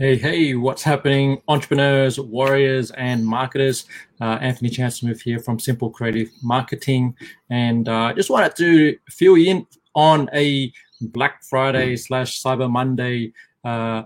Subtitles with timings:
[0.00, 3.86] Hey, hey, what's happening, entrepreneurs, warriors, and marketers?
[4.20, 7.16] Uh, Anthony Chancellor here from Simple Creative Marketing.
[7.50, 9.66] And I uh, just wanted to fill you in
[9.96, 13.32] on a Black Friday slash Cyber Monday
[13.64, 14.04] uh,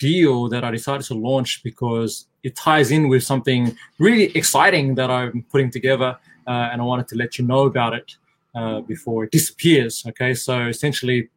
[0.00, 5.08] deal that I decided to launch because it ties in with something really exciting that
[5.08, 6.18] I'm putting together.
[6.48, 8.16] Uh, and I wanted to let you know about it
[8.56, 10.04] uh, before it disappears.
[10.04, 11.28] Okay, so essentially,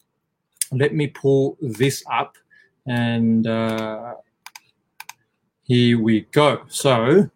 [0.71, 2.35] let me pull this up
[2.85, 4.15] and uh,
[5.63, 6.61] here we go.
[6.67, 7.29] So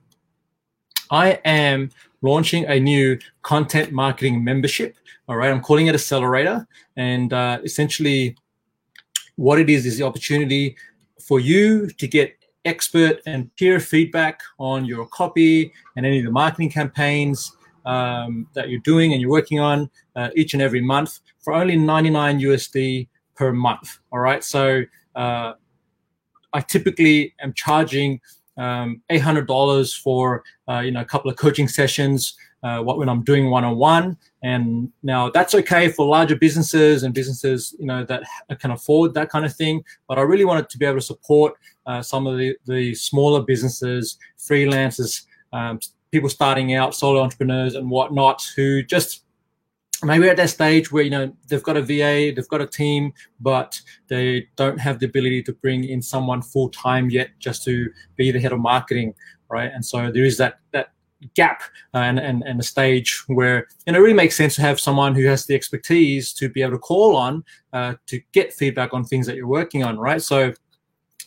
[1.11, 1.89] I am
[2.21, 4.95] launching a new content marketing membership.
[5.27, 6.67] All right, I'm calling it Accelerator.
[6.97, 8.35] And uh, essentially,
[9.35, 10.75] what it is is the opportunity
[11.19, 12.35] for you to get
[12.66, 17.55] expert and peer feedback on your copy and any of the marketing campaigns
[17.85, 21.77] um, that you're doing and you're working on uh, each and every month for only
[21.77, 23.99] 99 USD per month.
[24.11, 24.83] All right, so
[25.15, 25.53] uh,
[26.53, 28.19] I typically am charging
[28.57, 33.23] um, $800 for uh, you know a couple of coaching sessions uh, what when I'm
[33.23, 34.17] doing one-on-one.
[34.43, 38.23] And now that's okay for larger businesses and businesses you know that
[38.59, 39.83] can afford that kind of thing.
[40.07, 41.53] But I really wanted to be able to support
[41.85, 45.79] uh, some of the, the smaller businesses freelancers um,
[46.11, 49.23] people starting out solo entrepreneurs and whatnot who just
[50.03, 53.14] maybe at that stage where you know they've got a VA, they've got a team,
[53.39, 57.89] but they don't have the ability to bring in someone full time yet just to
[58.16, 59.14] be the head of marketing,
[59.50, 59.72] right?
[59.73, 60.91] And so there is that that
[61.36, 64.80] gap uh, and, and and a stage where know it really makes sense to have
[64.80, 68.94] someone who has the expertise to be able to call on uh, to get feedback
[68.94, 70.22] on things that you're working on, right?
[70.22, 70.53] So.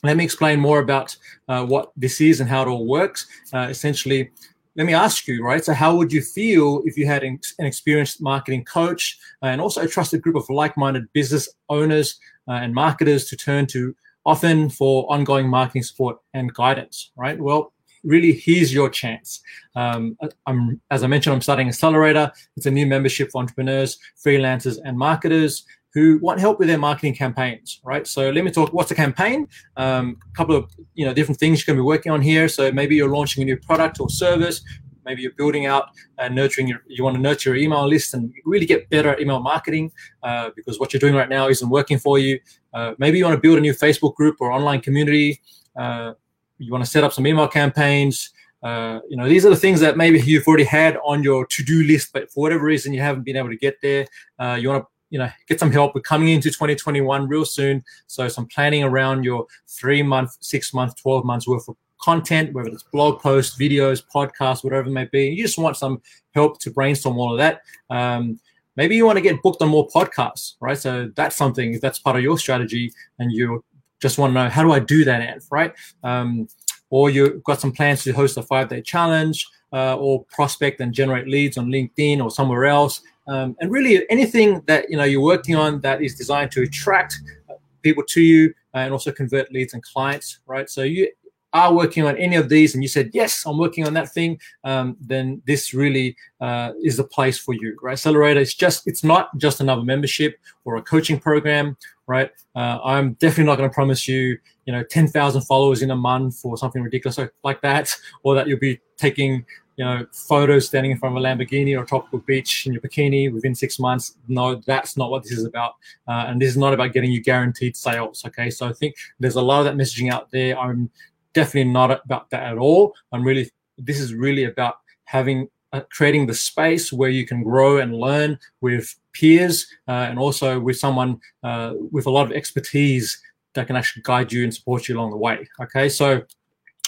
[0.04, 3.28] Let me explain more about uh, what this is and how it all works.
[3.54, 4.32] Uh, essentially,
[4.76, 5.64] let me ask you, right?
[5.64, 9.88] So, how would you feel if you had an experienced marketing coach and also a
[9.88, 15.04] trusted group of like minded business owners uh, and marketers to turn to often for
[15.12, 17.38] ongoing marketing support and guidance, right?
[17.38, 17.72] Well,
[18.04, 19.40] really, here's your chance.
[19.74, 22.32] Um, I'm, as I mentioned, I'm starting Accelerator.
[22.56, 25.64] It's a new membership for entrepreneurs, freelancers, and marketers
[25.94, 28.06] who want help with their marketing campaigns, right?
[28.06, 28.72] So let me talk.
[28.72, 29.48] What's a campaign?
[29.76, 32.48] A um, couple of you know different things you can be working on here.
[32.48, 34.62] So maybe you're launching a new product or service.
[35.04, 35.88] Maybe you're building out
[36.18, 36.82] and nurturing your.
[36.86, 39.92] You want to nurture your email list and really get better at email marketing
[40.22, 42.38] uh, because what you're doing right now isn't working for you.
[42.72, 45.40] Uh, maybe you want to build a new Facebook group or online community.
[45.76, 46.12] Uh,
[46.58, 48.30] you want to set up some email campaigns.
[48.62, 51.82] Uh, you know, these are the things that maybe you've already had on your to-do
[51.82, 54.06] list, but for whatever reason you haven't been able to get there.
[54.38, 55.94] Uh, you want to you know get some help.
[55.94, 61.00] We're coming into 2021 real soon, so some planning around your three month, six month,
[61.00, 65.26] 12 months worth of content, whether it's blog posts, videos, podcasts, whatever it may be.
[65.26, 66.00] You just want some
[66.34, 67.60] help to brainstorm all of that.
[67.90, 68.40] Um,
[68.74, 70.78] maybe you want to get booked on more podcasts, right?
[70.78, 73.62] So that's something that's part of your strategy, and you
[74.00, 75.74] just want to know how do I do that, Anth, right?
[76.02, 76.48] Um,
[76.92, 80.92] or you've got some plans to host a five day challenge, uh, or prospect and
[80.92, 83.00] generate leads on LinkedIn or somewhere else.
[83.28, 87.18] Um, and really anything that you know you're working on that is designed to attract
[87.48, 90.68] uh, people to you and also convert leads and clients, right?
[90.68, 91.10] So you
[91.52, 94.38] are working on any of these and you said yes i'm working on that thing
[94.64, 99.04] um, then this really uh, is the place for you right accelerator it's just it's
[99.04, 101.76] not just another membership or a coaching program
[102.06, 105.96] right uh, i'm definitely not going to promise you you know 10000 followers in a
[105.96, 109.44] month or something ridiculous like that or that you'll be taking
[109.76, 112.82] you know, photos standing in front of a Lamborghini or a tropical beach in your
[112.82, 114.16] bikini within six months.
[114.28, 115.72] No, that's not what this is about.
[116.06, 118.22] Uh, and this is not about getting you guaranteed sales.
[118.26, 118.50] Okay.
[118.50, 120.58] So I think there's a lot of that messaging out there.
[120.58, 120.90] I'm
[121.34, 122.94] definitely not about that at all.
[123.12, 127.78] I'm really, this is really about having, uh, creating the space where you can grow
[127.78, 133.20] and learn with peers uh, and also with someone uh, with a lot of expertise
[133.54, 135.48] that can actually guide you and support you along the way.
[135.60, 135.88] Okay.
[135.88, 136.22] So,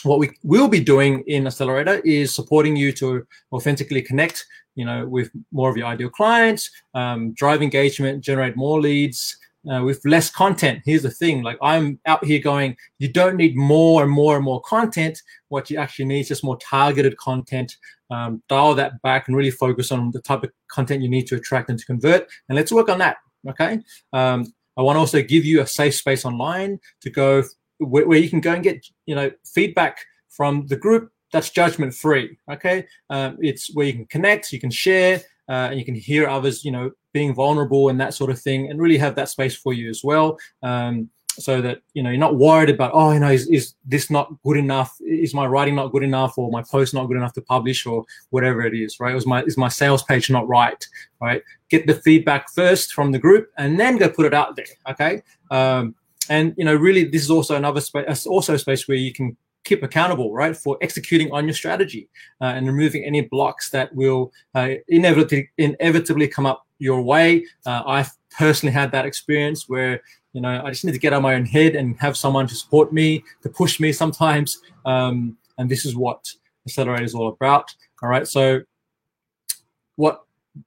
[0.02, 4.44] what we will be doing in Accelerator is supporting you to authentically connect,
[4.74, 9.38] you know, with more of your ideal clients, um, drive engagement, generate more leads
[9.70, 10.80] uh, with less content.
[10.84, 14.44] Here's the thing: like I'm out here going, you don't need more and more and
[14.44, 15.20] more content.
[15.48, 17.76] What you actually need is just more targeted content.
[18.10, 21.36] Um, dial that back and really focus on the type of content you need to
[21.36, 22.28] attract and to convert.
[22.48, 23.16] And let's work on that.
[23.48, 23.80] Okay.
[24.12, 27.44] Um, I want to also give you a safe space online to go
[27.78, 31.94] where, where, you can go and get you know feedback from the group that's judgment
[31.94, 35.94] free okay um, it's where you can connect you can share uh, and you can
[35.94, 39.28] hear others you know being vulnerable and that sort of thing and really have that
[39.28, 41.08] space for you as well um,
[41.38, 44.32] so that you know you're not worried about oh you know is, is this not
[44.44, 44.96] good enough?
[45.00, 48.04] Is my writing not good enough or my post not good enough to publish or
[48.30, 49.14] whatever it is right?
[49.14, 50.86] Was my is my sales page not right
[51.20, 51.42] right?
[51.70, 55.22] Get the feedback first from the group and then go put it out there okay?
[55.50, 55.94] Um,
[56.28, 59.36] and you know, really, this is also another space, also a space where you can
[59.64, 62.08] keep accountable, right, for executing on your strategy
[62.40, 67.44] uh, and removing any blocks that will uh, inevitably inevitably come up your way.
[67.66, 70.00] Uh, I've personally had that experience where
[70.32, 72.46] you know I just need to get out of my own head and have someone
[72.46, 76.30] to support me, to push me sometimes, um, and this is what
[76.66, 77.74] Accelerate is all about.
[78.02, 78.60] All right, so
[79.96, 80.24] what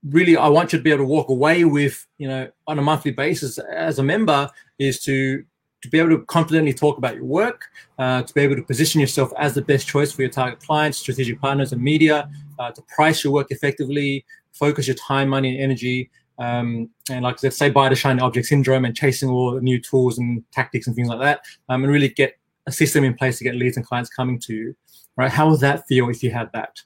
[0.09, 2.81] really I want you to be able to walk away with, you know, on a
[2.81, 4.49] monthly basis as a member
[4.79, 5.44] is to
[5.81, 7.65] to be able to confidently talk about your work,
[8.00, 10.97] uh, to be able to position yourself as the best choice for your target clients,
[10.97, 12.29] strategic partners, and media,
[12.59, 16.09] uh, to price your work effectively, focus your time, money, and energy.
[16.39, 19.62] Um, and like I said, say bye to shiny object syndrome and chasing all the
[19.62, 22.38] new tools and tactics and things like that, um, and really get
[22.68, 24.75] a system in place to get leads and clients coming to you.
[25.15, 25.31] Right?
[25.31, 26.80] How would that feel if you had that?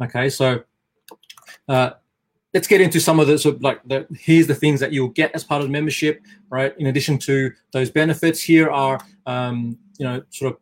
[0.00, 0.62] Okay, so
[1.68, 1.90] uh,
[2.54, 5.08] let's get into some of the sort of like the here's the things that you'll
[5.08, 6.74] get as part of the membership right?
[6.78, 10.58] In addition to those benefits here are um, you know sort of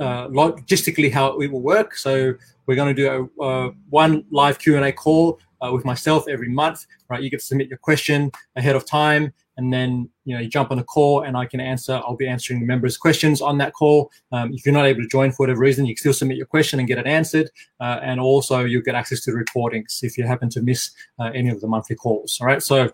[0.00, 1.96] uh, logistically how it will work.
[1.96, 2.34] So
[2.66, 6.86] we're going to do a, uh, one live q&a call uh, with myself every month
[7.08, 7.22] right?
[7.22, 10.70] You get to submit your question ahead of time and then you know you jump
[10.70, 12.00] on a call and I can answer.
[12.06, 14.10] I'll be answering members' questions on that call.
[14.32, 16.46] Um, if you're not able to join for whatever reason, you can still submit your
[16.46, 17.50] question and get it answered.
[17.80, 21.30] Uh, and also you'll get access to the recordings if you happen to miss uh,
[21.34, 22.38] any of the monthly calls.
[22.40, 22.90] All right, so.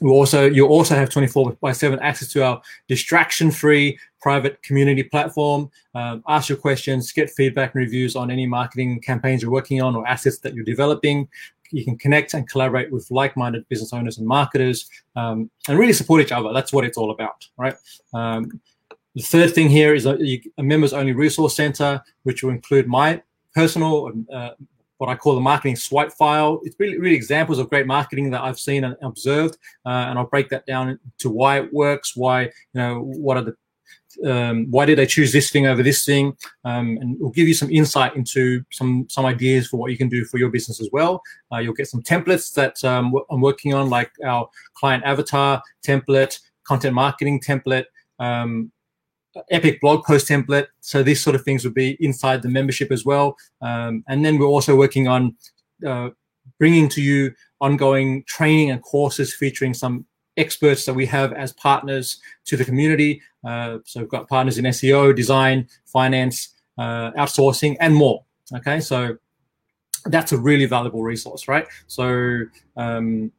[0.00, 5.70] We also you also have 24 by 7 access to our distraction-free private community platform.
[5.94, 9.94] Um, ask your questions, get feedback and reviews on any marketing campaigns you're working on
[9.94, 11.28] or assets that you're developing
[11.74, 16.20] you can connect and collaborate with like-minded business owners and marketers um, and really support
[16.20, 17.76] each other that's what it's all about right
[18.12, 18.60] um,
[19.14, 20.16] the third thing here is a,
[20.58, 23.22] a, members only resource center which will include my
[23.54, 24.50] personal uh,
[24.98, 26.60] what I call the marketing swipe file.
[26.62, 30.26] It's really, really examples of great marketing that I've seen and observed, uh, and I'll
[30.26, 33.56] break that down to why it works, why you know what are the
[34.24, 36.36] um, why did I choose this thing over this thing?
[36.64, 40.08] Um, and we'll give you some insight into some some ideas for what you can
[40.08, 41.22] do for your business as well.
[41.52, 46.38] Uh, you'll get some templates that um, I'm working on, like our client avatar template,
[46.64, 47.86] content marketing template,
[48.18, 48.70] um,
[49.50, 50.66] epic blog post template.
[50.80, 53.36] So these sort of things would be inside the membership as well.
[53.60, 55.36] Um, and then we're also working on
[55.86, 56.10] uh,
[56.58, 62.20] bringing to you ongoing training and courses featuring some experts that we have as partners
[62.46, 63.22] to the community.
[63.44, 68.24] Uh, so we've got partners in SEO, design, finance, uh, outsourcing, and more.
[68.54, 69.16] Okay, so
[70.06, 71.66] that's a really valuable resource, right?
[71.86, 72.42] So
[72.76, 73.32] um,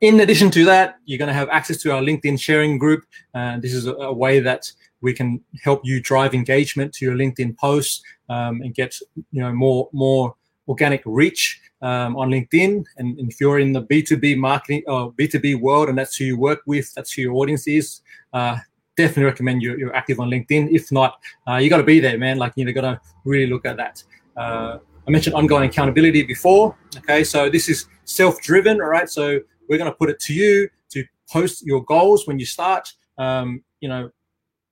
[0.00, 3.04] in addition to that, you're going to have access to our LinkedIn sharing group.
[3.34, 7.14] Uh, this is a, a, way that we can help you drive engagement to your
[7.14, 8.98] LinkedIn posts um, and get
[9.30, 10.34] you know more more
[10.68, 12.84] organic reach um, on LinkedIn.
[12.98, 16.24] And, and, if you're in the B2B marketing or uh, B2B world and that's who
[16.24, 18.00] you work with, that's who your audience is,
[18.32, 18.56] uh,
[18.96, 20.70] definitely recommend you, you're active on LinkedIn.
[20.70, 22.38] If not, uh, you got to be there, man.
[22.38, 24.02] Like, you know, got to really look at that.
[24.36, 26.76] Uh, I mentioned ongoing accountability before.
[26.98, 29.08] Okay, so this is self driven, all right?
[29.08, 32.92] So we're going to put it to you to post your goals when you start,
[33.18, 34.10] um, you know,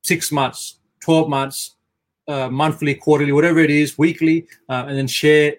[0.03, 1.77] six months, 12 months,
[2.29, 5.57] uh, monthly, quarterly, whatever it is, weekly, uh, and then share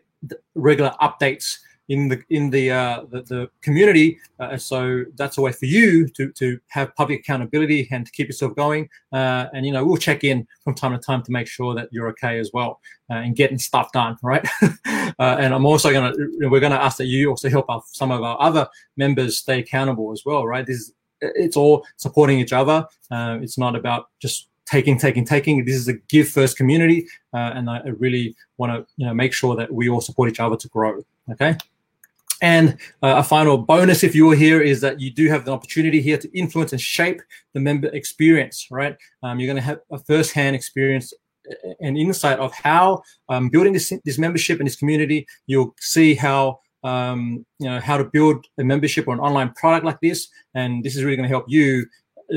[0.56, 1.58] regular updates
[1.92, 4.18] in the in the uh, the, the, community.
[4.40, 8.28] Uh, so that's a way for you to to have public accountability and to keep
[8.28, 8.88] yourself going.
[9.12, 11.90] Uh, and you know we'll check in from time to time to make sure that
[11.92, 14.48] you're okay as well uh, and getting stuff done, right?
[15.20, 16.14] Uh, and I'm also gonna
[16.50, 20.12] we're gonna ask that you also help our, some of our other members stay accountable
[20.12, 20.66] as well, right?
[20.66, 22.88] This is, it's all supporting each other.
[23.12, 25.66] Uh, it's not about just taking, taking, taking.
[25.66, 29.34] This is a give first community, uh, and I really want to you know make
[29.34, 31.04] sure that we all support each other to grow.
[31.32, 31.58] Okay.
[32.44, 32.70] And
[33.04, 36.02] uh, a final bonus, if you are here, is that you do have the opportunity
[36.02, 37.22] here to influence and shape
[37.54, 38.68] the member experience.
[38.72, 41.14] Right, um, you're going to have a first-hand experience
[41.80, 45.28] and insight of how um, building this this membership and this community.
[45.48, 49.86] You'll see how um, you know how to build a membership or an online product
[49.86, 51.86] like this, and this is really going to help you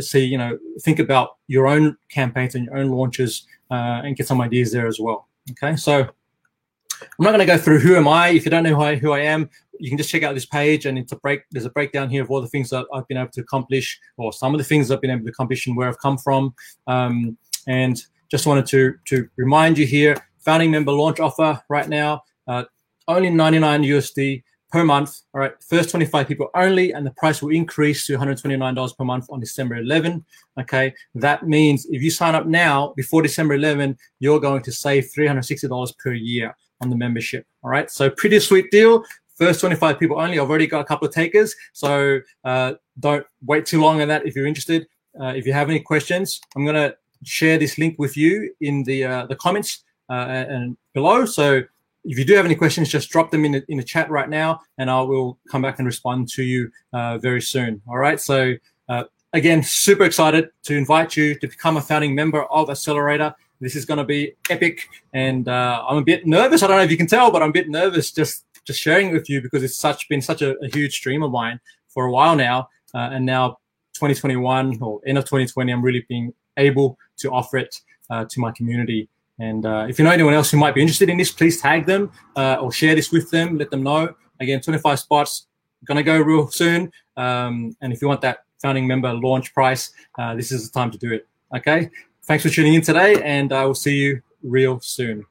[0.00, 4.26] see, you know, think about your own campaigns and your own launches uh, and get
[4.26, 5.28] some ideas there as well.
[5.50, 8.28] Okay, so I'm not going to go through who am I.
[8.28, 10.46] If you don't know who I, who I am, you can just check out this
[10.46, 11.42] page and it's a break.
[11.50, 14.32] There's a breakdown here of all the things that I've been able to accomplish, or
[14.32, 16.54] some of the things I've been able to accomplish and where I've come from.
[16.86, 17.36] Um,
[17.66, 22.64] and just wanted to to remind you here, founding member launch offer right now, uh,
[23.08, 24.43] only 99 USD
[24.74, 25.20] per month.
[25.32, 29.26] All right, first 25 people only, and the price will increase to $129 per month
[29.30, 30.24] on December 11.
[30.58, 35.08] Okay, that means if you sign up now before December 11, you're going to save
[35.16, 37.46] $360 per year on the membership.
[37.62, 39.04] All right, so pretty sweet deal.
[39.36, 40.40] First 25 people only.
[40.40, 44.26] I've already got a couple of takers, so uh, don't wait too long on that
[44.26, 44.88] if you're interested.
[45.20, 49.04] uh, if you have any questions, I'm to share this link with you in the
[49.04, 51.26] uh, the comments uh, and below.
[51.26, 51.62] So
[52.04, 54.28] if you do have any questions, just drop them in the, in the chat right
[54.28, 57.80] now, and I will come back and respond to you uh, very soon.
[57.88, 58.20] All right.
[58.20, 58.54] So
[58.88, 63.34] uh, again, super excited to invite you to become a founding member of Accelerator.
[63.60, 66.62] This is going to be epic, and uh, I'm a bit nervous.
[66.62, 69.10] I don't know if you can tell, but I'm a bit nervous just just sharing
[69.10, 72.06] it with you because it's such been such a, a huge dream of mine for
[72.06, 73.58] a while now, uh, and now
[73.94, 77.80] 2021 or end of 2020, I'm really being able to offer it
[78.10, 79.08] uh, to my community.
[79.38, 81.86] And uh, if you know anyone else who might be interested in this, please tag
[81.86, 83.58] them uh, or share this with them.
[83.58, 84.14] Let them know.
[84.40, 85.46] Again, 25 spots,
[85.84, 86.90] gonna go real soon.
[87.16, 90.90] Um, and if you want that founding member launch price, uh, this is the time
[90.90, 91.26] to do it.
[91.54, 91.90] Okay.
[92.24, 95.26] Thanks for tuning in today, and I will see you real soon.